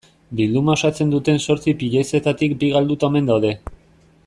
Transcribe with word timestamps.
Bilduma 0.37 0.71
osatzen 0.79 1.11
duten 1.15 1.37
zortzi 1.47 1.75
piezetatik 1.83 2.57
bi 2.65 2.71
galduta 2.77 3.11
omen 3.13 3.31
daude. 3.31 3.55